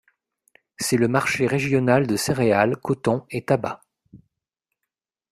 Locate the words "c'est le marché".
0.79-1.45